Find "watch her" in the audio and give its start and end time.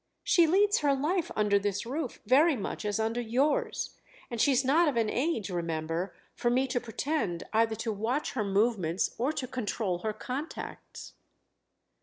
7.93-8.43